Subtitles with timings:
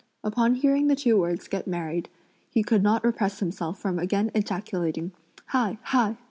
[0.23, 2.09] Upon hearing the two words "get married,"
[2.49, 5.11] he could not repress himself from again ejaculating:
[5.49, 6.17] "Hai hai!"